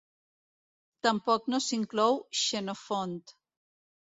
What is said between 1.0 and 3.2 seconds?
Tampoc no s'hi inclou Xenofont.